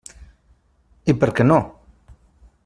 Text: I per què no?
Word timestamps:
I 1.13 1.15
per 1.25 1.29
què 1.41 1.47
no? 1.51 1.61